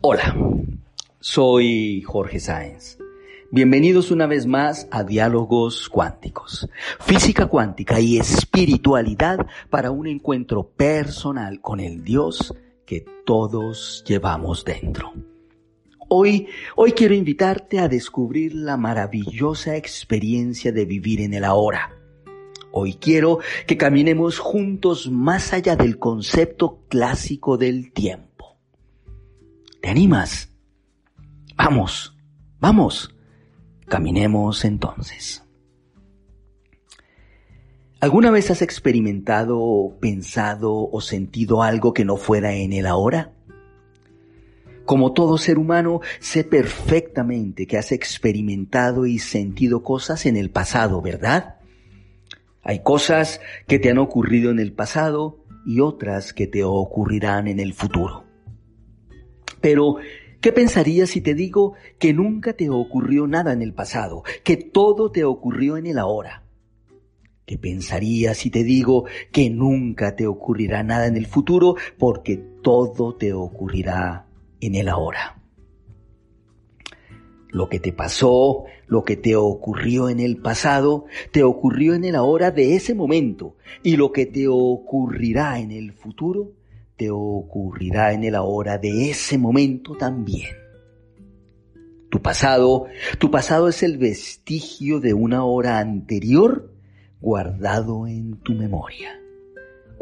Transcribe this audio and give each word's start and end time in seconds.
Hola, 0.00 0.34
soy 1.20 2.02
Jorge 2.02 2.40
Sáenz. 2.40 2.96
Bienvenidos 3.50 4.10
una 4.10 4.26
vez 4.26 4.46
más 4.46 4.88
a 4.90 5.04
Diálogos 5.04 5.90
Cuánticos, 5.90 6.66
física 7.00 7.46
cuántica 7.46 8.00
y 8.00 8.18
espiritualidad 8.18 9.46
para 9.68 9.90
un 9.90 10.06
encuentro 10.06 10.70
personal 10.70 11.60
con 11.60 11.78
el 11.78 12.02
Dios 12.02 12.54
que 12.86 13.04
todos 13.26 14.02
llevamos 14.06 14.64
dentro. 14.64 15.11
Hoy, 16.14 16.46
hoy 16.76 16.92
quiero 16.92 17.14
invitarte 17.14 17.78
a 17.78 17.88
descubrir 17.88 18.54
la 18.54 18.76
maravillosa 18.76 19.76
experiencia 19.76 20.70
de 20.70 20.84
vivir 20.84 21.22
en 21.22 21.32
el 21.32 21.42
ahora. 21.42 21.96
Hoy 22.70 22.96
quiero 23.00 23.38
que 23.66 23.78
caminemos 23.78 24.38
juntos 24.38 25.10
más 25.10 25.54
allá 25.54 25.74
del 25.74 25.98
concepto 25.98 26.84
clásico 26.90 27.56
del 27.56 27.94
tiempo 27.94 28.58
¿Te 29.80 29.88
animas? 29.88 30.50
Vamos, 31.56 32.14
vamos, 32.60 33.16
caminemos 33.86 34.66
entonces. 34.66 35.42
¿Alguna 38.00 38.30
vez 38.30 38.50
has 38.50 38.60
experimentado, 38.60 39.96
pensado 39.98 40.90
o 40.90 41.00
sentido 41.00 41.62
algo 41.62 41.94
que 41.94 42.04
no 42.04 42.18
fuera 42.18 42.52
en 42.52 42.74
el 42.74 42.84
ahora? 42.84 43.32
Como 44.84 45.12
todo 45.12 45.38
ser 45.38 45.58
humano, 45.58 46.00
sé 46.18 46.44
perfectamente 46.44 47.66
que 47.66 47.78
has 47.78 47.92
experimentado 47.92 49.06
y 49.06 49.18
sentido 49.18 49.82
cosas 49.82 50.26
en 50.26 50.36
el 50.36 50.50
pasado, 50.50 51.00
¿verdad? 51.00 51.56
Hay 52.62 52.82
cosas 52.82 53.40
que 53.66 53.78
te 53.78 53.90
han 53.90 53.98
ocurrido 53.98 54.50
en 54.50 54.58
el 54.58 54.72
pasado 54.72 55.44
y 55.64 55.80
otras 55.80 56.32
que 56.32 56.46
te 56.46 56.64
ocurrirán 56.64 57.48
en 57.48 57.60
el 57.60 57.74
futuro. 57.74 58.24
Pero, 59.60 59.96
¿qué 60.40 60.52
pensarías 60.52 61.10
si 61.10 61.20
te 61.20 61.34
digo 61.34 61.74
que 61.98 62.12
nunca 62.12 62.54
te 62.54 62.68
ocurrió 62.68 63.26
nada 63.26 63.52
en 63.52 63.62
el 63.62 63.74
pasado, 63.74 64.24
que 64.42 64.56
todo 64.56 65.10
te 65.10 65.24
ocurrió 65.24 65.76
en 65.76 65.86
el 65.86 65.98
ahora? 65.98 66.42
¿Qué 67.46 67.58
pensarías 67.58 68.38
si 68.38 68.50
te 68.50 68.64
digo 68.64 69.04
que 69.30 69.50
nunca 69.50 70.16
te 70.16 70.26
ocurrirá 70.26 70.82
nada 70.82 71.06
en 71.06 71.16
el 71.16 71.26
futuro 71.26 71.76
porque 71.98 72.36
todo 72.36 73.16
te 73.16 73.32
ocurrirá 73.32 74.26
en 74.62 74.74
el 74.74 74.88
ahora? 74.88 75.42
Lo 77.50 77.68
que 77.68 77.78
te 77.78 77.92
pasó, 77.92 78.64
lo 78.86 79.04
que 79.04 79.16
te 79.16 79.36
ocurrió 79.36 80.08
en 80.08 80.20
el 80.20 80.38
pasado, 80.38 81.04
te 81.32 81.42
ocurrió 81.42 81.94
en 81.94 82.04
el 82.04 82.16
ahora 82.16 82.50
de 82.50 82.74
ese 82.74 82.94
momento 82.94 83.56
y 83.82 83.96
lo 83.96 84.10
que 84.10 84.24
te 84.24 84.48
ocurrirá 84.48 85.58
en 85.58 85.70
el 85.70 85.92
futuro 85.92 86.52
te 86.96 87.10
ocurrirá 87.10 88.12
en 88.12 88.24
el 88.24 88.34
ahora 88.34 88.78
de 88.78 89.10
ese 89.10 89.38
momento 89.38 89.96
también. 89.96 90.54
Tu 92.10 92.20
pasado, 92.20 92.86
tu 93.18 93.30
pasado 93.30 93.68
es 93.68 93.82
el 93.82 93.96
vestigio 93.98 95.00
de 95.00 95.14
una 95.14 95.44
hora 95.44 95.78
anterior 95.78 96.72
guardado 97.20 98.06
en 98.06 98.36
tu 98.40 98.52
memoria. 98.52 99.21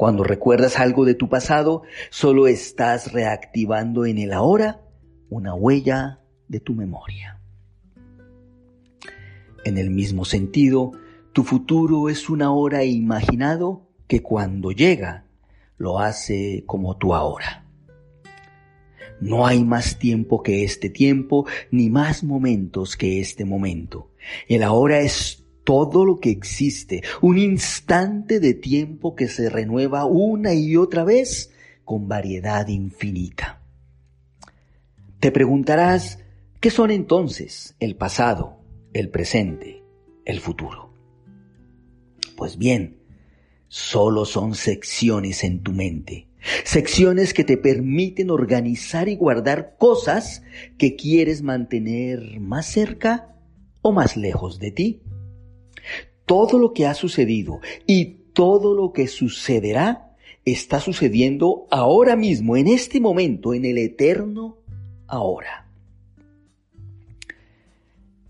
Cuando 0.00 0.24
recuerdas 0.24 0.78
algo 0.78 1.04
de 1.04 1.14
tu 1.14 1.28
pasado, 1.28 1.82
solo 2.08 2.46
estás 2.46 3.12
reactivando 3.12 4.06
en 4.06 4.16
el 4.16 4.32
ahora 4.32 4.80
una 5.28 5.52
huella 5.52 6.20
de 6.48 6.58
tu 6.58 6.72
memoria. 6.72 7.38
En 9.66 9.76
el 9.76 9.90
mismo 9.90 10.24
sentido, 10.24 10.92
tu 11.34 11.44
futuro 11.44 12.08
es 12.08 12.30
una 12.30 12.50
hora 12.50 12.82
imaginado 12.82 13.90
que 14.06 14.22
cuando 14.22 14.72
llega 14.72 15.26
lo 15.76 15.98
hace 15.98 16.64
como 16.64 16.96
tú 16.96 17.14
ahora. 17.14 17.66
No 19.20 19.46
hay 19.46 19.62
más 19.64 19.98
tiempo 19.98 20.42
que 20.42 20.64
este 20.64 20.88
tiempo, 20.88 21.44
ni 21.70 21.90
más 21.90 22.24
momentos 22.24 22.96
que 22.96 23.20
este 23.20 23.44
momento. 23.44 24.08
El 24.48 24.62
ahora 24.62 25.00
es 25.00 25.39
todo 25.70 26.04
lo 26.04 26.18
que 26.18 26.30
existe, 26.30 27.04
un 27.20 27.38
instante 27.38 28.40
de 28.40 28.54
tiempo 28.54 29.14
que 29.14 29.28
se 29.28 29.48
renueva 29.48 30.04
una 30.04 30.52
y 30.52 30.74
otra 30.74 31.04
vez 31.04 31.52
con 31.84 32.08
variedad 32.08 32.66
infinita. 32.66 33.62
Te 35.20 35.30
preguntarás, 35.30 36.18
¿qué 36.58 36.70
son 36.70 36.90
entonces 36.90 37.76
el 37.78 37.94
pasado, 37.94 38.58
el 38.94 39.10
presente, 39.10 39.84
el 40.24 40.40
futuro? 40.40 40.92
Pues 42.36 42.58
bien, 42.58 43.04
solo 43.68 44.24
son 44.24 44.56
secciones 44.56 45.44
en 45.44 45.62
tu 45.62 45.70
mente. 45.70 46.26
Secciones 46.64 47.32
que 47.32 47.44
te 47.44 47.56
permiten 47.56 48.30
organizar 48.32 49.08
y 49.08 49.14
guardar 49.14 49.76
cosas 49.78 50.42
que 50.78 50.96
quieres 50.96 51.42
mantener 51.42 52.40
más 52.40 52.66
cerca 52.66 53.36
o 53.82 53.92
más 53.92 54.16
lejos 54.16 54.58
de 54.58 54.72
ti. 54.72 55.02
Todo 56.26 56.58
lo 56.58 56.72
que 56.72 56.86
ha 56.86 56.94
sucedido 56.94 57.60
y 57.86 58.16
todo 58.32 58.74
lo 58.74 58.92
que 58.92 59.08
sucederá 59.08 60.16
está 60.44 60.80
sucediendo 60.80 61.66
ahora 61.70 62.16
mismo, 62.16 62.56
en 62.56 62.68
este 62.68 63.00
momento, 63.00 63.54
en 63.54 63.64
el 63.64 63.78
eterno 63.78 64.58
ahora. 65.06 65.66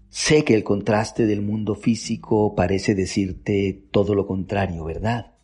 Sé 0.08 0.44
que 0.44 0.54
el 0.54 0.64
contraste 0.64 1.26
del 1.26 1.40
mundo 1.40 1.76
físico 1.76 2.54
parece 2.56 2.94
decirte 2.94 3.84
todo 3.90 4.14
lo 4.14 4.26
contrario, 4.26 4.84
¿verdad? 4.84 5.34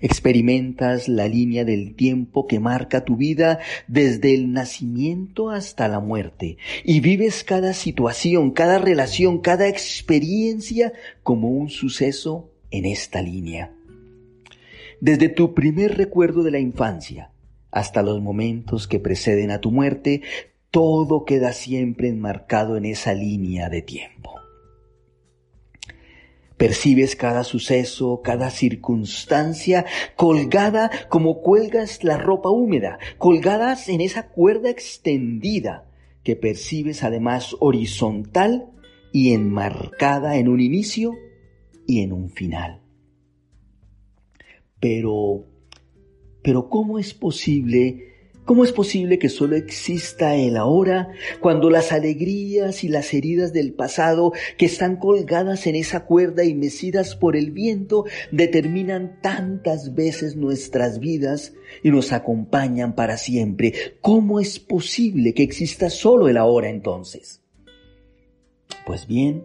Experimentas 0.00 1.08
la 1.08 1.26
línea 1.26 1.64
del 1.64 1.94
tiempo 1.94 2.46
que 2.46 2.60
marca 2.60 3.04
tu 3.04 3.16
vida 3.16 3.58
desde 3.88 4.34
el 4.34 4.52
nacimiento 4.52 5.50
hasta 5.50 5.88
la 5.88 5.98
muerte 5.98 6.56
y 6.84 7.00
vives 7.00 7.42
cada 7.42 7.72
situación, 7.72 8.52
cada 8.52 8.78
relación, 8.78 9.38
cada 9.38 9.66
experiencia 9.66 10.92
como 11.22 11.48
un 11.48 11.68
suceso 11.68 12.50
en 12.70 12.84
esta 12.84 13.22
línea. 13.22 13.72
Desde 15.00 15.28
tu 15.28 15.54
primer 15.54 15.96
recuerdo 15.96 16.42
de 16.42 16.52
la 16.52 16.58
infancia 16.58 17.30
hasta 17.70 18.02
los 18.02 18.20
momentos 18.20 18.86
que 18.88 19.00
preceden 19.00 19.50
a 19.50 19.60
tu 19.60 19.70
muerte, 19.70 20.22
todo 20.70 21.24
queda 21.24 21.52
siempre 21.52 22.08
enmarcado 22.08 22.76
en 22.76 22.84
esa 22.84 23.14
línea 23.14 23.68
de 23.68 23.82
tiempo. 23.82 24.47
Percibes 26.58 27.16
cada 27.16 27.44
suceso, 27.44 28.20
cada 28.22 28.50
circunstancia 28.50 29.86
colgada 30.16 30.90
como 31.08 31.40
cuelgas 31.40 32.04
la 32.04 32.18
ropa 32.18 32.50
húmeda, 32.50 32.98
colgadas 33.16 33.88
en 33.88 34.00
esa 34.00 34.28
cuerda 34.28 34.68
extendida 34.68 35.88
que 36.24 36.36
percibes 36.36 37.04
además 37.04 37.56
horizontal 37.60 38.72
y 39.12 39.32
enmarcada 39.32 40.36
en 40.36 40.48
un 40.48 40.60
inicio 40.60 41.14
y 41.86 42.02
en 42.02 42.12
un 42.12 42.28
final. 42.28 42.82
Pero, 44.80 45.46
pero 46.42 46.68
¿cómo 46.68 46.98
es 46.98 47.14
posible 47.14 48.17
¿Cómo 48.48 48.64
es 48.64 48.72
posible 48.72 49.18
que 49.18 49.28
solo 49.28 49.56
exista 49.56 50.34
el 50.34 50.56
ahora 50.56 51.10
cuando 51.38 51.68
las 51.68 51.92
alegrías 51.92 52.82
y 52.82 52.88
las 52.88 53.12
heridas 53.12 53.52
del 53.52 53.74
pasado 53.74 54.32
que 54.56 54.64
están 54.64 54.96
colgadas 54.96 55.66
en 55.66 55.76
esa 55.76 56.06
cuerda 56.06 56.44
y 56.44 56.54
mecidas 56.54 57.14
por 57.14 57.36
el 57.36 57.50
viento 57.50 58.06
determinan 58.32 59.20
tantas 59.20 59.94
veces 59.94 60.34
nuestras 60.34 60.98
vidas 60.98 61.52
y 61.82 61.90
nos 61.90 62.10
acompañan 62.10 62.94
para 62.94 63.18
siempre? 63.18 63.74
¿Cómo 64.00 64.40
es 64.40 64.58
posible 64.58 65.34
que 65.34 65.42
exista 65.42 65.90
solo 65.90 66.26
el 66.26 66.38
ahora 66.38 66.70
entonces? 66.70 67.42
Pues 68.86 69.06
bien, 69.06 69.44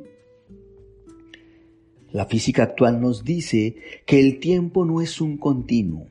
la 2.14 2.26
física 2.26 2.64
actual 2.64 3.02
nos 3.02 3.26
dice 3.26 3.76
que 4.06 4.22
el 4.22 4.40
tiempo 4.40 4.86
no 4.86 5.02
es 5.02 5.20
un 5.20 5.36
continuo 5.36 6.08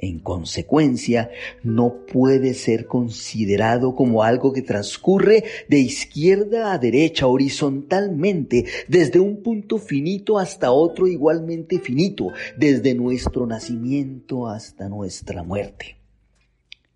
en 0.00 0.18
consecuencia, 0.18 1.30
no 1.62 2.06
puede 2.06 2.54
ser 2.54 2.86
considerado 2.86 3.94
como 3.94 4.22
algo 4.22 4.52
que 4.52 4.62
transcurre 4.62 5.44
de 5.68 5.78
izquierda 5.78 6.72
a 6.72 6.78
derecha 6.78 7.26
horizontalmente, 7.26 8.64
desde 8.88 9.20
un 9.20 9.42
punto 9.42 9.78
finito 9.78 10.38
hasta 10.38 10.72
otro 10.72 11.06
igualmente 11.06 11.78
finito, 11.78 12.28
desde 12.56 12.94
nuestro 12.94 13.46
nacimiento 13.46 14.48
hasta 14.48 14.88
nuestra 14.88 15.42
muerte. 15.42 15.96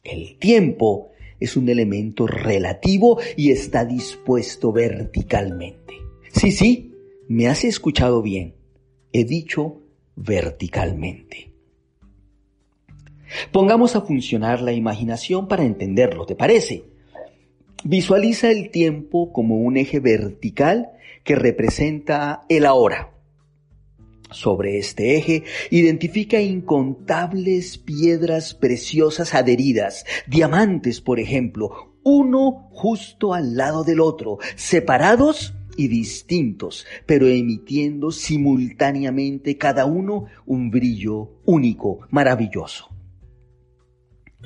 El 0.03 0.37
tiempo 0.39 1.11
es 1.41 1.57
un 1.57 1.69
elemento 1.69 2.27
relativo 2.27 3.19
y 3.37 3.51
está 3.51 3.85
dispuesto 3.85 4.73
verticalmente. 4.73 5.95
Sí, 6.33 6.53
sí, 6.53 6.95
me 7.29 7.49
has 7.49 7.65
escuchado 7.65 8.23
bien. 8.23 8.55
He 9.13 9.25
dicho 9.25 9.83
verticalmente. 10.17 11.54
Pongamos 13.53 13.97
a 13.97 14.03
funcionar 14.03 14.61
la 14.61 14.73
imaginación 14.73 15.49
para 15.49 15.65
entenderlo, 15.65 16.27
¿te 16.27 16.35
parece? 16.35 16.85
Visualiza 17.85 18.51
el 18.51 18.71
tiempo 18.71 19.33
como 19.33 19.57
un 19.57 19.77
eje 19.77 20.01
vertical 20.01 20.93
que 21.23 21.35
representa 21.35 22.43
el 22.49 22.67
ahora. 22.67 23.11
Sobre 24.31 24.79
este 24.79 25.17
eje 25.17 25.45
identifica 25.71 26.41
incontables 26.41 27.79
piedras 27.79 28.55
preciosas 28.55 29.35
adheridas, 29.35 30.05
diamantes 30.27 31.01
por 31.01 31.21
ejemplo, 31.21 31.95
uno 32.03 32.69
justo 32.73 33.35
al 33.35 33.57
lado 33.57 33.85
del 33.85 34.01
otro, 34.01 34.39
separados 34.57 35.55
y 35.77 35.89
distintos, 35.89 36.87
pero 37.07 37.27
emitiendo 37.27 38.11
simultáneamente 38.11 39.57
cada 39.57 39.87
uno 39.87 40.27
un 40.47 40.71
brillo 40.71 41.41
único, 41.45 42.01
maravilloso. 42.11 42.94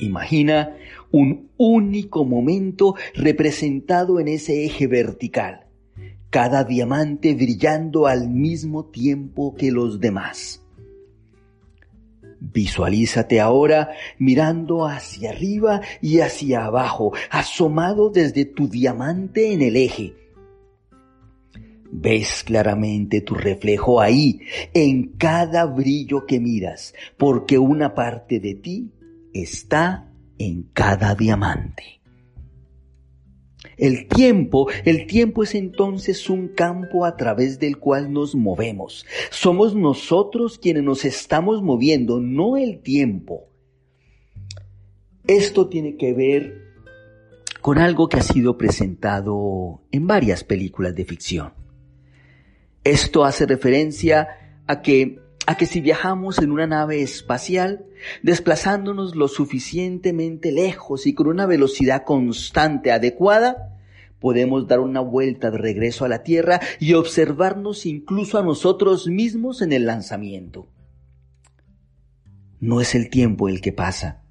Imagina 0.01 0.77
un 1.11 1.51
único 1.57 2.25
momento 2.25 2.95
representado 3.15 4.21
en 4.21 4.29
ese 4.29 4.65
eje 4.65 4.87
vertical 4.87 5.69
cada 6.31 6.65
diamante 6.65 7.35
brillando 7.35 8.07
al 8.07 8.29
mismo 8.29 8.87
tiempo 8.87 9.55
que 9.55 9.71
los 9.71 10.01
demás. 10.01 10.63
Visualízate 12.41 13.41
ahora 13.41 13.91
mirando 14.19 14.87
hacia 14.87 15.31
arriba 15.31 15.81
y 16.01 16.21
hacia 16.21 16.67
abajo, 16.67 17.13
asomado 17.31 18.11
desde 18.11 18.45
tu 18.45 18.69
diamante 18.69 19.53
en 19.53 19.63
el 19.63 19.77
eje. 19.77 20.15
Ves 21.91 22.45
claramente 22.45 23.23
tu 23.23 23.35
reflejo 23.35 24.01
ahí, 24.01 24.41
en 24.75 25.15
cada 25.17 25.65
brillo 25.65 26.27
que 26.27 26.39
miras, 26.39 26.95
porque 27.17 27.59
una 27.59 27.95
parte 27.95 28.39
de 28.39 28.55
ti 28.55 28.93
está 29.43 30.11
en 30.39 30.65
cada 30.73 31.15
diamante. 31.15 31.99
El 33.77 34.09
tiempo, 34.09 34.69
el 34.85 35.07
tiempo 35.07 35.45
es 35.45 35.55
entonces 35.55 36.29
un 36.29 36.49
campo 36.49 37.05
a 37.05 37.17
través 37.17 37.59
del 37.59 37.79
cual 37.79 38.13
nos 38.13 38.35
movemos. 38.35 39.07
Somos 39.31 39.75
nosotros 39.75 40.59
quienes 40.59 40.83
nos 40.83 41.05
estamos 41.05 41.63
moviendo, 41.63 42.21
no 42.21 42.57
el 42.57 42.81
tiempo. 42.81 43.49
Esto 45.27 45.69
tiene 45.69 45.97
que 45.97 46.13
ver 46.13 46.69
con 47.61 47.79
algo 47.79 48.09
que 48.09 48.17
ha 48.17 48.23
sido 48.23 48.57
presentado 48.57 49.83
en 49.93 50.07
varias 50.07 50.43
películas 50.43 50.95
de 50.95 51.05
ficción. 51.05 51.53
Esto 52.83 53.25
hace 53.25 53.47
referencia 53.47 54.29
a 54.67 54.83
que 54.83 55.21
a 55.49 55.57
que 55.57 55.65
si 55.65 55.81
viajamos 55.81 56.41
en 56.41 56.53
una 56.53 56.67
nave 56.67 57.01
espacial, 57.01 57.87
desplazándonos 58.23 59.17
lo 59.17 59.29
suficientemente 59.29 60.53
lejos 60.53 61.07
y 61.07 61.15
con 61.15 61.27
una 61.27 61.47
velocidad 61.47 62.05
constante 62.05 62.93
adecuada, 62.93 63.79
podemos 64.21 64.69
dar 64.69 64.81
una 64.81 65.01
vuelta 65.01 65.51
de 65.51 65.57
regreso 65.57 66.05
a 66.05 66.09
la 66.09 66.23
Tierra 66.23 66.61
y 66.81 66.93
observarnos 66.93 67.87
incluso 67.87 68.39
a 68.39 68.43
nosotros 68.43 69.07
mismos 69.07 69.63
en 69.63 69.73
el 69.73 69.87
lanzamiento. 69.87 70.69
No 72.61 72.83
es 72.83 72.95
el 72.95 73.09
tiempo 73.09 73.49
el 73.49 73.63
que 73.63 73.73
pasa, 73.73 74.25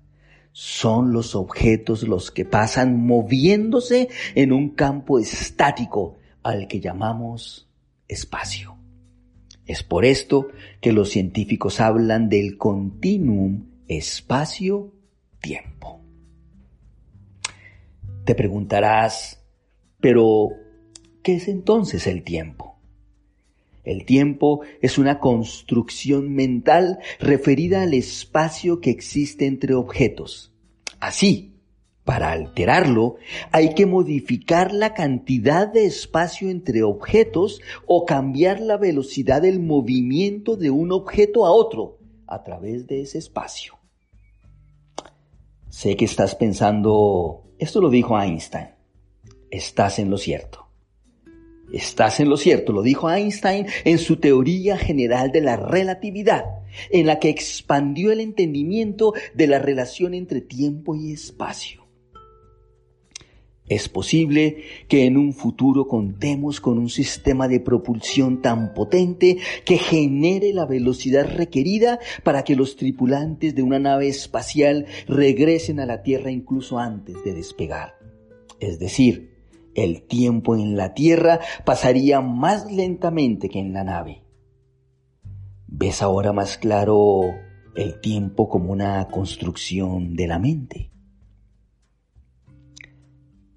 son 0.52 1.14
los 1.14 1.34
objetos 1.34 2.04
los 2.04 2.30
que 2.30 2.46
pasan 2.46 2.96
moviéndose 2.96 4.10
en 4.36 4.52
un 4.52 4.70
campo 4.70 5.18
estático 5.18 6.20
al 6.44 6.68
que 6.68 6.80
llamamos 6.80 7.68
espacio. 8.08 8.77
Es 9.68 9.84
por 9.84 10.04
esto 10.06 10.48
que 10.82 10.94
los 10.94 11.10
científicos 11.10 11.82
hablan 11.82 12.30
del 12.30 12.58
continuum 12.58 13.66
espacio-tiempo. 13.88 16.02
Te 18.24 18.34
preguntarás, 18.34 19.44
pero, 20.00 20.50
¿qué 21.22 21.36
es 21.36 21.48
entonces 21.48 22.08
el 22.08 22.24
tiempo? 22.24 22.80
El 23.84 24.06
tiempo 24.06 24.62
es 24.82 24.98
una 24.98 25.20
construcción 25.20 26.34
mental 26.34 26.98
referida 27.20 27.84
al 27.84 27.94
espacio 27.94 28.82
que 28.82 28.90
existe 28.90 29.46
entre 29.46 29.76
objetos. 29.76 30.52
Así, 31.00 31.57
para 32.08 32.32
alterarlo, 32.32 33.18
hay 33.52 33.74
que 33.74 33.86
modificar 33.86 34.74
la 34.74 34.94
cantidad 34.94 35.68
de 35.68 35.86
espacio 35.86 36.50
entre 36.50 36.82
objetos 36.82 37.60
o 37.86 38.06
cambiar 38.06 38.62
la 38.62 38.78
velocidad 38.78 39.42
del 39.42 39.60
movimiento 39.60 40.56
de 40.56 40.70
un 40.70 40.94
objeto 40.94 41.46
a 41.46 41.52
otro 41.52 42.00
a 42.26 42.46
través 42.46 42.88
de 42.88 43.02
ese 43.02 43.18
espacio. 43.18 43.74
Sé 45.68 45.98
que 45.98 46.06
estás 46.06 46.34
pensando, 46.36 47.44
esto 47.60 47.82
lo 47.82 47.90
dijo 47.90 48.18
Einstein, 48.18 48.70
estás 49.52 50.00
en 50.00 50.10
lo 50.10 50.18
cierto. 50.18 50.66
Estás 51.74 52.22
en 52.22 52.30
lo 52.30 52.38
cierto, 52.38 52.72
lo 52.72 52.84
dijo 52.84 53.12
Einstein 53.12 53.68
en 53.84 53.98
su 53.98 54.16
teoría 54.16 54.78
general 54.78 55.34
de 55.34 55.42
la 55.42 55.58
relatividad, 55.58 56.46
en 56.90 57.06
la 57.06 57.20
que 57.20 57.28
expandió 57.28 58.14
el 58.14 58.22
entendimiento 58.22 59.14
de 59.34 59.48
la 59.48 59.60
relación 59.60 60.14
entre 60.14 60.40
tiempo 60.40 60.96
y 60.96 61.12
espacio. 61.12 61.87
Es 63.70 63.90
posible 63.90 64.64
que 64.88 65.06
en 65.06 65.18
un 65.18 65.34
futuro 65.34 65.88
contemos 65.88 66.62
con 66.62 66.78
un 66.78 66.90
sistema 66.90 67.50
de 67.50 67.60
propulsión 67.60 68.42
tan 68.42 68.74
potente 68.74 69.40
que 69.66 69.78
genere 69.78 70.54
la 70.54 70.66
velocidad 70.66 71.28
requerida 71.36 72.00
para 72.24 72.44
que 72.44 72.56
los 72.56 72.78
tripulantes 72.78 73.56
de 73.56 73.64
una 73.64 73.80
nave 73.80 74.08
espacial 74.08 74.86
regresen 75.08 75.82
a 75.82 75.86
la 75.86 76.02
Tierra 76.02 76.32
incluso 76.32 76.80
antes 76.80 77.22
de 77.26 77.34
despegar. 77.34 77.96
Es 78.62 78.80
decir, 78.80 79.36
el 79.76 80.04
tiempo 80.04 80.56
en 80.56 80.78
la 80.78 80.94
Tierra 80.94 81.42
pasaría 81.66 82.22
más 82.22 82.72
lentamente 82.72 83.50
que 83.50 83.60
en 83.60 83.74
la 83.74 83.84
nave. 83.84 84.24
¿Ves 85.68 86.02
ahora 86.02 86.32
más 86.32 86.58
claro 86.58 87.22
el 87.76 88.00
tiempo 88.00 88.48
como 88.48 88.72
una 88.72 89.06
construcción 89.10 90.16
de 90.16 90.28
la 90.28 90.40
mente? 90.40 90.92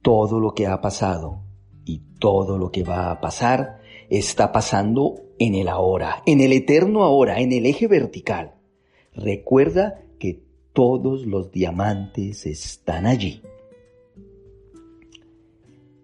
Todo 0.03 0.41
lo 0.41 0.55
que 0.55 0.67
ha 0.67 0.81
pasado 0.81 1.43
y 1.85 2.03
todo 2.19 2.59
lo 2.59 2.71
que 2.71 2.83
va 2.83 3.11
a 3.11 3.21
pasar 3.21 3.81
está 4.09 4.53
pasando 4.53 5.21
en 5.39 5.55
el 5.55 5.69
ahora, 5.69 6.23
en 6.27 6.41
el 6.41 6.53
eterno 6.53 7.03
ahora, 7.05 7.41
en 7.41 7.53
el 7.53 7.67
eje 7.67 7.87
vertical. 7.87 8.55
Recuerda 9.15 10.03
que 10.19 10.43
todos 10.73 11.27
los 11.27 11.51
diamantes 11.51 12.47
están 12.47 13.07
allí. 13.07 13.43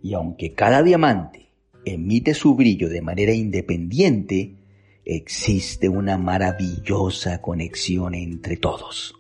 Y 0.02 0.14
aunque 0.14 0.54
cada 0.54 0.82
diamante 0.82 1.50
emite 1.84 2.34
su 2.34 2.54
brillo 2.54 2.88
de 2.88 3.02
manera 3.02 3.32
independiente, 3.32 4.56
existe 5.04 5.88
una 5.88 6.19
maravillosa 6.19 7.40
conexión 7.40 8.15
entre 8.15 8.56
todos. 8.56 9.15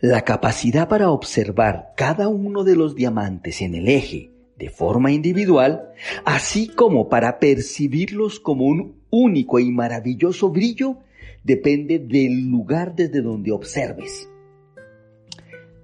La 0.00 0.22
capacidad 0.22 0.88
para 0.88 1.10
observar 1.10 1.94
cada 1.96 2.28
uno 2.28 2.64
de 2.64 2.76
los 2.76 2.94
diamantes 2.94 3.62
en 3.62 3.74
el 3.74 3.88
eje 3.88 4.30
de 4.58 4.68
forma 4.68 5.10
individual, 5.10 5.90
así 6.26 6.68
como 6.68 7.08
para 7.08 7.38
percibirlos 7.38 8.38
como 8.38 8.66
un 8.66 9.00
único 9.08 9.58
y 9.58 9.70
maravilloso 9.70 10.50
brillo, 10.50 10.98
depende 11.44 11.98
del 11.98 12.48
lugar 12.48 12.94
desde 12.94 13.22
donde 13.22 13.52
observes. 13.52 14.28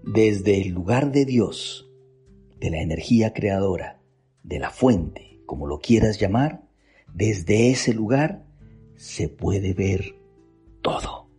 Desde 0.03 0.61
el 0.61 0.69
lugar 0.69 1.11
de 1.11 1.25
Dios, 1.25 1.91
de 2.61 2.71
la 2.71 2.83
energía 2.83 3.33
creadora, 3.33 3.99
de 4.43 4.59
la 4.59 4.71
fuente, 4.71 5.41
como 5.47 5.67
lo 5.67 5.79
quieras 5.79 6.21
llamar, 6.21 6.63
desde 7.15 7.71
ese 7.71 7.95
lugar 7.95 8.45
se 8.97 9.29
puede 9.29 9.73
ver 9.73 10.17
todo. 10.83 11.32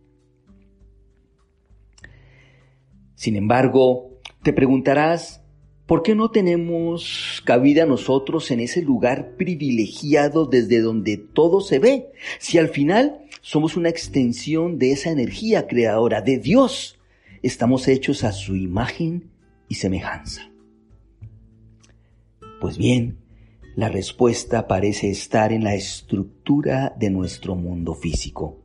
Sin 3.14 3.36
embargo, 3.36 4.10
te 4.42 4.52
preguntarás, 4.52 5.42
¿por 5.86 6.02
qué 6.02 6.14
no 6.14 6.30
tenemos 6.30 7.42
cabida 7.44 7.86
nosotros 7.86 8.50
en 8.50 8.60
ese 8.60 8.82
lugar 8.82 9.36
privilegiado 9.36 10.46
desde 10.46 10.80
donde 10.80 11.16
todo 11.16 11.60
se 11.60 11.78
ve? 11.78 12.10
Si 12.38 12.58
al 12.58 12.68
final 12.68 13.20
somos 13.40 13.76
una 13.76 13.88
extensión 13.88 14.78
de 14.78 14.92
esa 14.92 15.10
energía 15.10 15.66
creadora 15.66 16.22
de 16.22 16.38
Dios, 16.38 16.98
estamos 17.42 17.88
hechos 17.88 18.24
a 18.24 18.32
su 18.32 18.56
imagen 18.56 19.30
y 19.68 19.76
semejanza. 19.76 20.50
Pues 22.60 22.78
bien, 22.78 23.18
la 23.76 23.88
respuesta 23.88 24.66
parece 24.66 25.10
estar 25.10 25.52
en 25.52 25.64
la 25.64 25.74
estructura 25.74 26.94
de 26.98 27.10
nuestro 27.10 27.54
mundo 27.54 27.94
físico. 27.94 28.62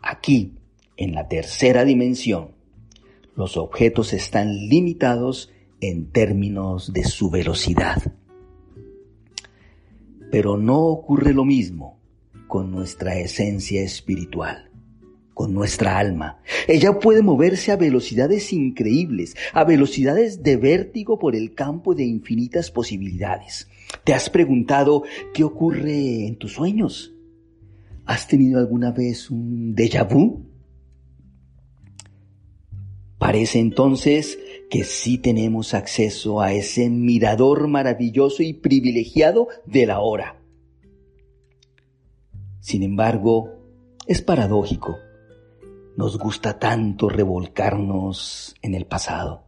Aquí, 0.00 0.54
en 0.96 1.14
la 1.14 1.28
tercera 1.28 1.84
dimensión, 1.84 2.55
los 3.36 3.56
objetos 3.56 4.12
están 4.12 4.68
limitados 4.68 5.52
en 5.80 6.10
términos 6.10 6.92
de 6.92 7.04
su 7.04 7.30
velocidad. 7.30 8.02
Pero 10.30 10.56
no 10.56 10.80
ocurre 10.80 11.34
lo 11.34 11.44
mismo 11.44 12.00
con 12.48 12.70
nuestra 12.70 13.18
esencia 13.18 13.82
espiritual, 13.82 14.70
con 15.34 15.52
nuestra 15.52 15.98
alma. 15.98 16.40
Ella 16.66 16.98
puede 16.98 17.22
moverse 17.22 17.72
a 17.72 17.76
velocidades 17.76 18.52
increíbles, 18.52 19.36
a 19.52 19.64
velocidades 19.64 20.42
de 20.42 20.56
vértigo 20.56 21.18
por 21.18 21.36
el 21.36 21.54
campo 21.54 21.94
de 21.94 22.04
infinitas 22.04 22.70
posibilidades. 22.70 23.68
¿Te 24.04 24.14
has 24.14 24.30
preguntado 24.30 25.02
qué 25.34 25.44
ocurre 25.44 26.26
en 26.26 26.36
tus 26.36 26.52
sueños? 26.52 27.12
¿Has 28.06 28.28
tenido 28.28 28.58
alguna 28.58 28.92
vez 28.92 29.30
un 29.30 29.74
déjà 29.74 30.08
vu? 30.08 30.55
Parece 33.18 33.60
entonces 33.60 34.38
que 34.68 34.84
sí 34.84 35.16
tenemos 35.16 35.72
acceso 35.72 36.40
a 36.40 36.52
ese 36.52 36.90
mirador 36.90 37.66
maravilloso 37.66 38.42
y 38.42 38.52
privilegiado 38.52 39.48
de 39.64 39.86
la 39.86 40.00
hora. 40.00 40.38
Sin 42.60 42.82
embargo, 42.82 43.52
es 44.06 44.20
paradójico. 44.20 44.98
Nos 45.96 46.18
gusta 46.18 46.58
tanto 46.58 47.08
revolcarnos 47.08 48.54
en 48.60 48.74
el 48.74 48.84
pasado. 48.84 49.44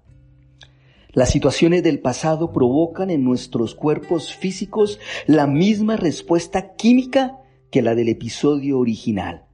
Las 1.12 1.30
situaciones 1.30 1.82
del 1.82 2.00
pasado 2.00 2.52
provocan 2.52 3.10
en 3.10 3.24
nuestros 3.24 3.74
cuerpos 3.74 4.34
físicos 4.34 4.98
la 5.26 5.46
misma 5.46 5.96
respuesta 5.96 6.74
química 6.74 7.38
que 7.70 7.82
la 7.82 7.94
del 7.94 8.08
episodio 8.08 8.78
original. 8.78 9.44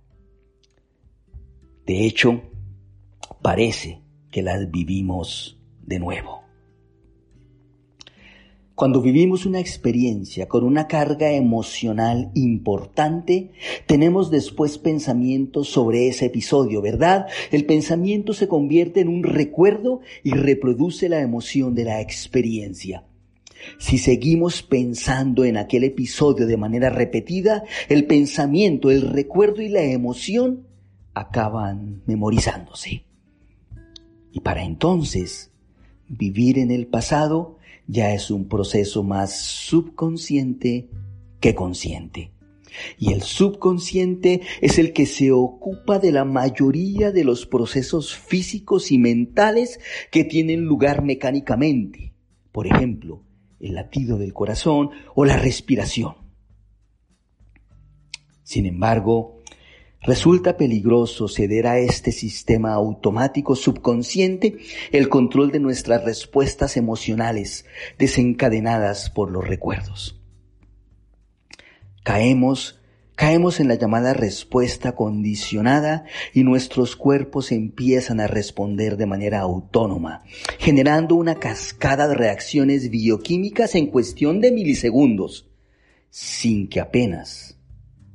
De 1.87 2.07
hecho, 2.07 2.43
parece 3.43 4.04
que 4.35 4.43
las 4.43 4.69
vivimos 4.69 5.61
de 5.87 6.01
nuevo. 6.01 6.43
Cuando 8.75 9.01
vivimos 9.01 9.47
una 9.47 9.61
experiencia 9.61 10.49
con 10.49 10.65
una 10.65 10.89
carga 10.89 11.31
emocional 11.31 12.33
importante, 12.35 13.53
tenemos 13.87 14.33
después 14.33 14.79
pensamientos 14.79 15.69
sobre 15.69 16.09
ese 16.09 16.27
episodio, 16.27 16.83
¿verdad? 16.83 17.29
El 17.53 17.65
pensamiento 17.65 18.35
se 18.35 18.49
convierte 18.49 18.99
en 18.99 19.07
un 19.07 19.23
recuerdo 19.23 20.01
y 20.25 20.33
reproduce 20.33 21.09
la 21.09 21.21
emoción 21.21 21.77
de 21.77 21.85
la 21.85 22.01
experiencia. 22.01 23.05
Si 23.79 23.99
seguimos 23.99 24.65
pensando 24.65 25.45
en 25.45 25.59
aquel 25.59 25.85
episodio 25.85 26.49
de 26.49 26.57
manera 26.57 26.91
repetida, 26.91 27.63
el 27.89 28.09
pensamiento, 28.09 28.91
el 28.91 29.03
recuerdo 29.03 29.63
y 29.63 29.69
la 29.69 29.85
emoción 29.85 30.67
acaban 31.15 32.03
memorizándose. 32.07 33.05
Y 34.35 34.41
para 34.41 34.65
entonces, 34.65 35.53
vivir 36.09 36.59
en 36.59 36.73
el 36.73 36.89
pasado 36.89 37.57
ya 37.87 38.13
es 38.13 38.33
un 38.33 38.49
proceso 38.49 39.05
más 39.05 39.41
subconsciente 39.41 40.91
que 41.39 41.55
consciente. 41.55 42.33
Y 42.99 43.13
el 43.13 43.23
subconsciente 43.23 44.41
es 44.61 44.81
el 44.81 44.93
que 44.93 45.07
se 45.07 45.31
ocupa 45.31 46.01
de 46.01 46.11
la 46.11 46.25
mayoría 46.25 47.13
de 47.13 47.23
los 47.23 47.47
procesos 47.47 48.17
físicos 48.17 48.91
y 48.91 48.99
mentales 48.99 49.79
que 50.11 50.25
tienen 50.25 50.65
lugar 50.65 51.05
mecánicamente. 51.05 52.13
Por 52.51 52.67
ejemplo, 52.67 53.23
el 53.61 53.75
latido 53.75 54.19
del 54.19 54.33
corazón 54.33 54.91
o 55.15 55.25
la 55.25 55.37
respiración. 55.37 56.17
Sin 58.43 58.67
embargo, 58.67 59.44
Resulta 60.07 60.59
peligroso 60.59 61.29
ceder 61.29 61.67
a 61.67 61.79
este 61.79 62.13
sistema 62.13 62.75
automático 62.75 63.57
subconsciente 63.57 64.59
el 64.93 65.09
control 65.09 65.51
de 65.51 65.61
nuestras 65.61 66.05
respuestas 66.05 66.77
emocionales 66.77 67.65
desencadenadas 67.99 69.09
por 69.09 69.31
los 69.31 69.49
recuerdos. 69.49 70.21
Caemos, 72.03 72.83
caemos 73.15 73.61
en 73.61 73.69
la 73.69 73.77
llamada 73.77 74.13
respuesta 74.13 74.95
condicionada 74.95 76.05
y 76.35 76.45
nuestros 76.45 76.97
cuerpos 76.97 77.51
empiezan 77.51 78.21
a 78.21 78.27
responder 78.27 78.99
de 78.99 79.07
manera 79.07 79.41
autónoma, 79.41 80.23
generando 80.59 81.15
una 81.15 81.37
cascada 81.37 82.09
de 82.09 82.15
reacciones 82.15 82.91
bioquímicas 82.91 83.75
en 83.75 83.87
cuestión 83.87 84.43
de 84.43 84.53
milisegundos, 84.53 85.49
sin 86.11 86.69
que 86.69 86.81
apenas, 86.81 87.59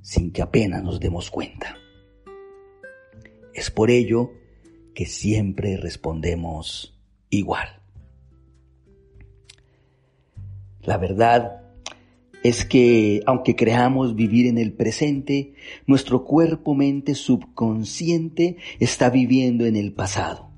sin 0.04 0.32
que 0.32 0.44
apenas 0.44 0.84
nos 0.84 1.00
demos 1.00 1.32
cuenta. 1.32 1.79
Es 3.60 3.72
por 3.72 3.92
ello 3.92 4.32
que 4.96 5.06
siempre 5.06 5.76
respondemos 5.76 6.98
igual. 7.30 7.68
La 10.82 10.98
verdad 10.98 11.64
es 12.42 12.64
que, 12.64 13.22
aunque 13.26 13.58
creamos 13.58 14.16
vivir 14.16 14.48
en 14.48 14.60
el 14.60 14.72
presente, 14.72 15.56
nuestro 15.88 16.24
cuerpo-mente 16.24 17.16
subconsciente 17.16 18.56
está 18.80 19.10
viviendo 19.10 19.66
en 19.66 19.76
el 19.76 19.92
pasado. 19.92 20.52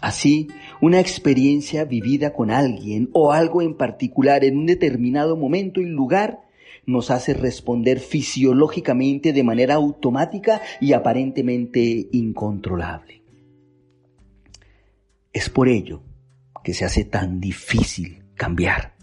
Así, 0.00 0.46
una 0.80 1.00
experiencia 1.00 1.84
vivida 1.84 2.32
con 2.34 2.52
alguien 2.52 3.10
o 3.14 3.32
algo 3.32 3.62
en 3.62 3.76
particular 3.76 4.44
en 4.44 4.58
un 4.58 4.66
determinado 4.66 5.36
momento 5.36 5.80
y 5.80 5.86
lugar 5.86 6.43
nos 6.86 7.10
hace 7.10 7.34
responder 7.34 8.00
fisiológicamente 8.00 9.32
de 9.32 9.42
manera 9.42 9.74
automática 9.74 10.60
y 10.80 10.92
aparentemente 10.92 12.08
incontrolable. 12.12 13.22
Es 15.32 15.50
por 15.50 15.68
ello 15.68 16.02
que 16.62 16.74
se 16.74 16.84
hace 16.84 17.04
tan 17.04 17.40
difícil 17.40 18.24
cambiar. 18.34 18.94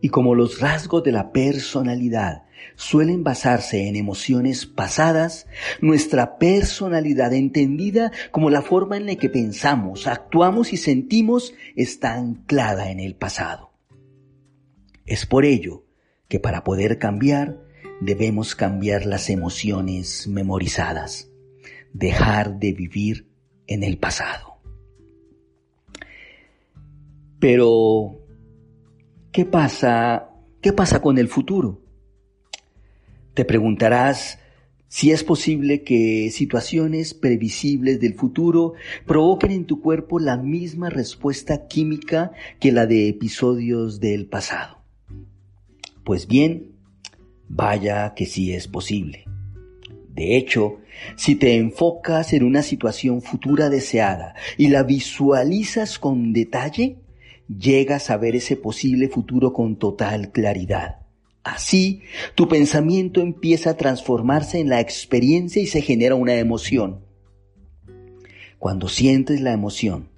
Y 0.00 0.08
como 0.08 0.34
los 0.34 0.60
rasgos 0.60 1.04
de 1.04 1.12
la 1.12 1.30
personalidad 1.30 2.44
suelen 2.74 3.22
basarse 3.22 3.86
en 3.86 3.96
emociones 3.96 4.66
pasadas, 4.66 5.46
nuestra 5.80 6.38
personalidad 6.38 7.34
entendida 7.34 8.10
como 8.30 8.48
la 8.48 8.62
forma 8.62 8.96
en 8.96 9.06
la 9.06 9.16
que 9.16 9.28
pensamos, 9.28 10.06
actuamos 10.06 10.72
y 10.72 10.78
sentimos 10.78 11.54
está 11.76 12.14
anclada 12.14 12.90
en 12.90 13.00
el 13.00 13.14
pasado. 13.14 13.69
Es 15.10 15.26
por 15.26 15.44
ello 15.44 15.82
que 16.28 16.38
para 16.38 16.62
poder 16.62 17.00
cambiar 17.00 17.60
debemos 18.00 18.54
cambiar 18.54 19.06
las 19.06 19.28
emociones 19.28 20.28
memorizadas, 20.28 21.28
dejar 21.92 22.60
de 22.60 22.72
vivir 22.72 23.26
en 23.66 23.82
el 23.82 23.98
pasado. 23.98 24.60
Pero, 27.40 28.20
¿qué 29.32 29.44
pasa? 29.44 30.30
¿Qué 30.60 30.72
pasa 30.72 31.02
con 31.02 31.18
el 31.18 31.26
futuro? 31.26 31.82
Te 33.34 33.44
preguntarás 33.44 34.38
si 34.86 35.10
es 35.10 35.24
posible 35.24 35.82
que 35.82 36.30
situaciones 36.30 37.14
previsibles 37.14 37.98
del 37.98 38.14
futuro 38.14 38.74
provoquen 39.06 39.50
en 39.50 39.64
tu 39.64 39.80
cuerpo 39.80 40.20
la 40.20 40.36
misma 40.36 40.88
respuesta 40.88 41.66
química 41.66 42.30
que 42.60 42.70
la 42.70 42.86
de 42.86 43.08
episodios 43.08 43.98
del 43.98 44.26
pasado. 44.26 44.79
Pues 46.10 46.26
bien, 46.26 46.72
vaya 47.48 48.14
que 48.16 48.26
sí 48.26 48.52
es 48.52 48.66
posible. 48.66 49.26
De 50.12 50.36
hecho, 50.36 50.80
si 51.14 51.36
te 51.36 51.54
enfocas 51.54 52.32
en 52.32 52.42
una 52.42 52.64
situación 52.64 53.22
futura 53.22 53.70
deseada 53.70 54.34
y 54.56 54.70
la 54.70 54.82
visualizas 54.82 56.00
con 56.00 56.32
detalle, 56.32 56.96
llegas 57.46 58.10
a 58.10 58.16
ver 58.16 58.34
ese 58.34 58.56
posible 58.56 59.08
futuro 59.08 59.52
con 59.52 59.76
total 59.76 60.32
claridad. 60.32 60.96
Así, 61.44 62.02
tu 62.34 62.48
pensamiento 62.48 63.20
empieza 63.20 63.70
a 63.70 63.76
transformarse 63.76 64.58
en 64.58 64.68
la 64.68 64.80
experiencia 64.80 65.62
y 65.62 65.68
se 65.68 65.80
genera 65.80 66.16
una 66.16 66.34
emoción. 66.34 67.04
Cuando 68.58 68.88
sientes 68.88 69.40
la 69.40 69.52
emoción 69.52 70.08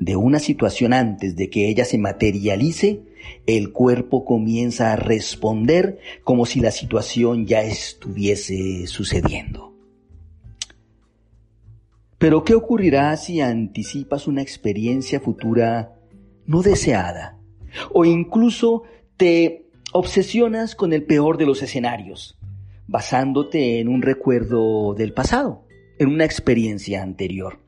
de 0.00 0.16
una 0.16 0.40
situación 0.40 0.92
antes 0.92 1.36
de 1.36 1.50
que 1.50 1.68
ella 1.68 1.84
se 1.84 1.98
materialice, 1.98 3.02
el 3.46 3.72
cuerpo 3.72 4.24
comienza 4.24 4.92
a 4.92 4.96
responder 4.96 5.98
como 6.24 6.46
si 6.46 6.60
la 6.60 6.70
situación 6.70 7.46
ya 7.46 7.62
estuviese 7.62 8.86
sucediendo. 8.86 9.74
Pero 12.18 12.44
¿qué 12.44 12.54
ocurrirá 12.54 13.16
si 13.16 13.40
anticipas 13.40 14.26
una 14.26 14.42
experiencia 14.42 15.20
futura 15.20 15.98
no 16.46 16.62
deseada? 16.62 17.38
O 17.92 18.04
incluso 18.04 18.84
te 19.16 19.66
obsesionas 19.92 20.74
con 20.74 20.92
el 20.92 21.04
peor 21.04 21.36
de 21.36 21.46
los 21.46 21.62
escenarios, 21.62 22.38
basándote 22.86 23.80
en 23.80 23.88
un 23.88 24.02
recuerdo 24.02 24.94
del 24.94 25.12
pasado, 25.12 25.64
en 25.98 26.08
una 26.08 26.24
experiencia 26.24 27.02
anterior. 27.02 27.60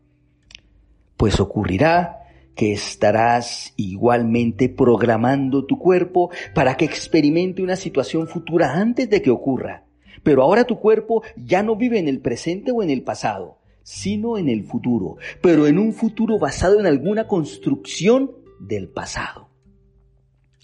Pues 1.16 1.40
ocurrirá 1.40 2.27
que 2.58 2.72
estarás 2.72 3.72
igualmente 3.76 4.68
programando 4.68 5.64
tu 5.64 5.78
cuerpo 5.78 6.32
para 6.56 6.76
que 6.76 6.84
experimente 6.84 7.62
una 7.62 7.76
situación 7.76 8.26
futura 8.26 8.74
antes 8.74 9.08
de 9.08 9.22
que 9.22 9.30
ocurra. 9.30 9.84
Pero 10.24 10.42
ahora 10.42 10.64
tu 10.64 10.80
cuerpo 10.80 11.22
ya 11.36 11.62
no 11.62 11.76
vive 11.76 12.00
en 12.00 12.08
el 12.08 12.18
presente 12.18 12.72
o 12.72 12.82
en 12.82 12.90
el 12.90 13.04
pasado, 13.04 13.60
sino 13.84 14.38
en 14.38 14.48
el 14.48 14.64
futuro, 14.64 15.18
pero 15.40 15.68
en 15.68 15.78
un 15.78 15.92
futuro 15.92 16.40
basado 16.40 16.80
en 16.80 16.86
alguna 16.86 17.28
construcción 17.28 18.32
del 18.58 18.88
pasado. 18.88 19.50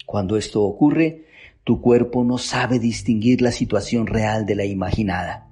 Cuando 0.05 0.35
esto 0.35 0.63
ocurre, 0.63 1.27
tu 1.63 1.79
cuerpo 1.79 2.25
no 2.25 2.37
sabe 2.37 2.77
distinguir 2.77 3.41
la 3.41 3.53
situación 3.53 4.05
real 4.05 4.45
de 4.45 4.55
la 4.55 4.65
imaginada. 4.65 5.49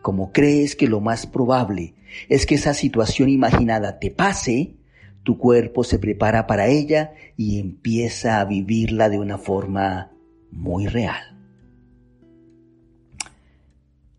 Como 0.00 0.30
crees 0.30 0.76
que 0.76 0.86
lo 0.86 1.00
más 1.00 1.26
probable 1.26 1.94
es 2.28 2.46
que 2.46 2.54
esa 2.54 2.72
situación 2.72 3.30
imaginada 3.30 3.98
te 3.98 4.12
pase, 4.12 4.76
tu 5.24 5.38
cuerpo 5.38 5.82
se 5.84 5.98
prepara 5.98 6.46
para 6.46 6.68
ella 6.68 7.14
y 7.36 7.58
empieza 7.58 8.40
a 8.40 8.44
vivirla 8.44 9.08
de 9.08 9.18
una 9.18 9.38
forma 9.38 10.12
muy 10.52 10.86
real. 10.86 11.22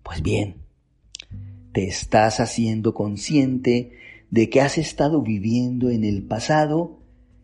Pues 0.04 0.22
bien, 0.22 0.56
te 1.72 1.86
estás 1.86 2.40
haciendo 2.40 2.94
consciente 2.94 3.92
de 4.32 4.50
que 4.50 4.62
has 4.62 4.78
estado 4.78 5.22
viviendo 5.22 5.90
en 5.90 6.04
el 6.04 6.24
pasado 6.24 7.00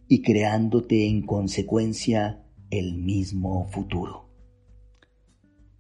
y 0.08 0.24
creándote 0.24 1.08
en 1.08 1.22
consecuencia 1.22 2.44
el 2.72 2.98
mismo 2.98 3.68
futuro. 3.72 4.28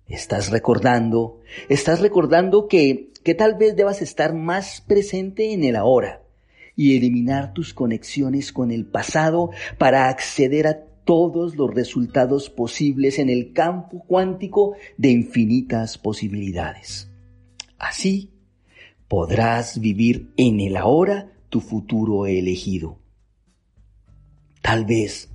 Estás 0.05 0.51
recordando, 0.51 1.39
estás 1.67 1.99
recordando 1.99 2.67
que, 2.67 3.11
que 3.23 3.33
tal 3.33 3.55
vez 3.55 3.75
debas 3.75 4.01
estar 4.01 4.35
más 4.35 4.81
presente 4.81 5.53
en 5.53 5.63
el 5.63 5.75
ahora 5.75 6.20
y 6.81 6.97
eliminar 6.97 7.53
tus 7.53 7.75
conexiones 7.75 8.51
con 8.51 8.71
el 8.71 8.87
pasado 8.87 9.51
para 9.77 10.09
acceder 10.09 10.65
a 10.65 10.83
todos 11.03 11.55
los 11.55 11.71
resultados 11.71 12.49
posibles 12.49 13.19
en 13.19 13.29
el 13.29 13.53
campo 13.53 14.03
cuántico 14.07 14.73
de 14.97 15.11
infinitas 15.11 15.99
posibilidades. 15.99 17.07
Así 17.77 18.31
podrás 19.07 19.79
vivir 19.79 20.31
en 20.37 20.59
el 20.59 20.75
ahora 20.75 21.31
tu 21.49 21.61
futuro 21.61 22.25
elegido. 22.25 22.97
Tal 24.63 24.83
vez, 24.85 25.29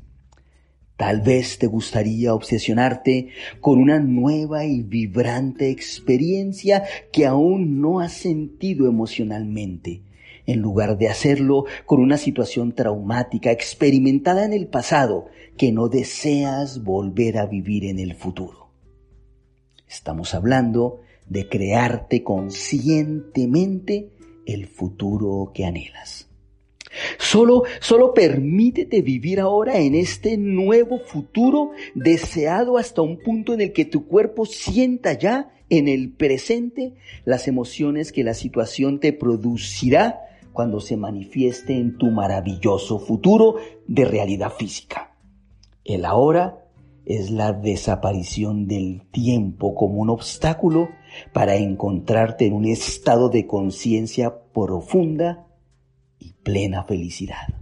tal 0.96 1.20
vez 1.20 1.58
te 1.58 1.68
gustaría 1.68 2.34
obsesionarte 2.34 3.28
con 3.60 3.78
una 3.78 4.00
nueva 4.00 4.64
y 4.64 4.82
vibrante 4.82 5.70
experiencia 5.70 6.82
que 7.12 7.24
aún 7.24 7.80
no 7.80 8.00
has 8.00 8.14
sentido 8.14 8.88
emocionalmente 8.88 10.02
en 10.46 10.60
lugar 10.60 10.96
de 10.98 11.08
hacerlo 11.08 11.64
con 11.84 12.00
una 12.00 12.16
situación 12.16 12.72
traumática 12.72 13.50
experimentada 13.50 14.44
en 14.44 14.52
el 14.52 14.68
pasado 14.68 15.26
que 15.56 15.72
no 15.72 15.88
deseas 15.88 16.82
volver 16.82 17.38
a 17.38 17.46
vivir 17.46 17.84
en 17.84 17.98
el 17.98 18.14
futuro. 18.14 18.70
Estamos 19.88 20.34
hablando 20.34 21.00
de 21.28 21.48
crearte 21.48 22.22
conscientemente 22.22 24.10
el 24.46 24.66
futuro 24.66 25.50
que 25.54 25.64
anhelas. 25.64 26.28
Solo, 27.18 27.64
solo 27.80 28.14
permítete 28.14 29.02
vivir 29.02 29.40
ahora 29.40 29.78
en 29.78 29.94
este 29.94 30.36
nuevo 30.36 30.98
futuro 30.98 31.72
deseado 31.94 32.78
hasta 32.78 33.02
un 33.02 33.18
punto 33.18 33.52
en 33.52 33.60
el 33.60 33.72
que 33.72 33.84
tu 33.84 34.06
cuerpo 34.06 34.46
sienta 34.46 35.12
ya 35.12 35.52
en 35.68 35.88
el 35.88 36.12
presente 36.12 36.94
las 37.24 37.48
emociones 37.48 38.12
que 38.12 38.24
la 38.24 38.34
situación 38.34 39.00
te 39.00 39.12
producirá 39.12 40.20
cuando 40.56 40.80
se 40.80 40.96
manifieste 40.96 41.78
en 41.78 41.98
tu 41.98 42.10
maravilloso 42.10 42.98
futuro 42.98 43.56
de 43.86 44.06
realidad 44.06 44.50
física. 44.50 45.14
El 45.84 46.06
ahora 46.06 46.64
es 47.04 47.30
la 47.30 47.52
desaparición 47.52 48.66
del 48.66 49.02
tiempo 49.10 49.74
como 49.74 50.00
un 50.00 50.08
obstáculo 50.08 50.88
para 51.34 51.56
encontrarte 51.56 52.46
en 52.46 52.54
un 52.54 52.64
estado 52.64 53.28
de 53.28 53.46
conciencia 53.46 54.34
profunda 54.54 55.46
y 56.18 56.32
plena 56.32 56.84
felicidad. 56.84 57.55